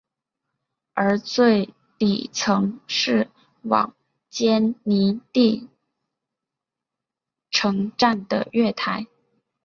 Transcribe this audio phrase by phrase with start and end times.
[0.95, 3.29] 而最底层是
[3.61, 3.95] 往
[4.31, 5.69] 坚尼地
[7.51, 9.05] 城站的月台。